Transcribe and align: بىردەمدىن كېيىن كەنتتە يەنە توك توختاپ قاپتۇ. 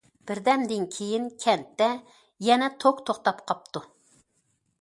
بىردەمدىن 0.29 0.87
كېيىن 0.95 1.27
كەنتتە 1.43 1.89
يەنە 2.49 2.73
توك 2.85 3.05
توختاپ 3.11 3.45
قاپتۇ. 3.53 3.87